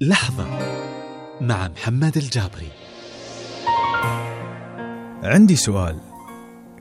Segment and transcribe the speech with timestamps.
[0.00, 0.46] لحظة
[1.40, 2.68] مع محمد الجابري.
[5.22, 5.98] عندي سؤال.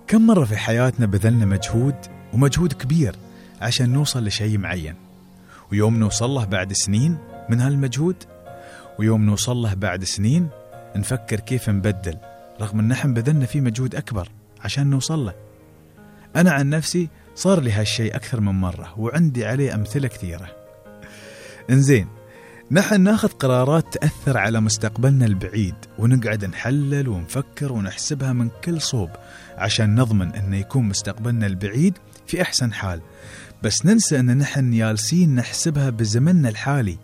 [0.08, 1.95] كم مرة في حياتنا بذلنا مجهود
[2.33, 3.16] ومجهود كبير
[3.61, 4.95] عشان نوصل لشيء معين؟
[5.72, 7.17] ويوم نوصل له بعد سنين
[7.50, 8.16] من هالمجهود؟
[9.00, 10.50] ويوم نوصل له بعد سنين
[10.96, 12.18] نفكر كيف نبدل
[12.62, 14.30] رغم إن نحن بذلنا فيه مجهود أكبر
[14.64, 15.34] عشان نوصل له.
[16.36, 20.48] أنا عن نفسي صار لي هالشيء أكثر من مرة وعندي عليه أمثلة كثيرة.
[21.70, 22.17] إنزين
[22.72, 29.10] نحن ناخذ قرارات تأثر على مستقبلنا البعيد ونقعد نحلل ونفكر ونحسبها من كل صوب
[29.58, 33.02] عشان نضمن أن يكون مستقبلنا البعيد في أحسن حال.
[33.63, 36.98] بس ننسى أن نحن جالسين نحسبها بزمننا الحالي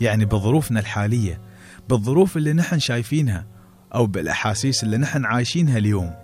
[0.00, 1.40] يعني بظروفنا الحالية
[1.88, 3.46] بالظروف اللي نحن شايفينها
[3.94, 6.14] أو بالأحاسيس اللي نحن عايشينها اليوم.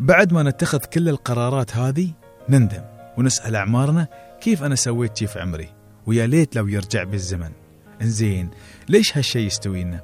[0.00, 2.12] بعد ما نتخذ كل القرارات هذه
[2.48, 2.82] نندم
[3.18, 4.08] ونسأل أعمارنا
[4.40, 5.68] كيف أنا سويت شي في عمري
[6.06, 7.65] ويا ليت لو يرجع بالزمن.
[8.02, 8.50] إنزين
[8.88, 10.00] ليش هالشي يستوي لنا؟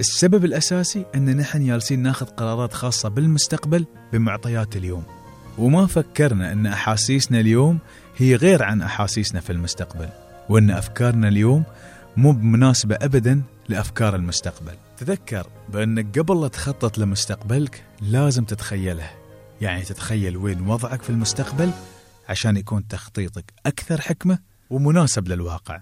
[0.00, 5.04] السبب الأساسي أن نحن جالسين ناخذ قرارات خاصة بالمستقبل بمعطيات اليوم.
[5.58, 7.78] وما فكرنا أن أحاسيسنا اليوم
[8.16, 10.08] هي غير عن أحاسيسنا في المستقبل
[10.48, 11.64] وأن أفكارنا اليوم
[12.16, 14.74] مو بمناسبة أبدا لأفكار المستقبل.
[14.98, 19.10] تذكر بأنك قبل لا تخطط لمستقبلك لازم تتخيله.
[19.60, 21.70] يعني تتخيل وين وضعك في المستقبل
[22.28, 24.38] عشان يكون تخطيطك أكثر حكمة
[24.70, 25.80] ومناسب للواقع.